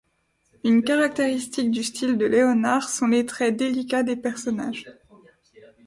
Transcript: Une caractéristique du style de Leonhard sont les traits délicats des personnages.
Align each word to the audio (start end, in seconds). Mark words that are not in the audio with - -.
Une 0.63 0.81
caractéristique 0.83 1.69
du 1.69 1.83
style 1.83 2.17
de 2.17 2.25
Leonhard 2.25 2.89
sont 2.89 3.05
les 3.05 3.23
traits 3.27 3.55
délicats 3.55 4.01
des 4.01 4.15
personnages. 4.15 4.87